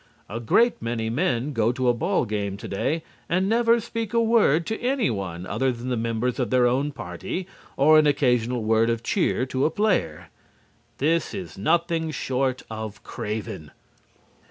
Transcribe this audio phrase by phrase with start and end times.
[0.27, 4.65] A great many men go to a ball game today and never speak a word
[4.65, 7.45] to anyone other than the members of their own party
[7.77, 10.29] or an occasional word of cheer to a player.
[10.97, 13.69] This is nothing short of craven.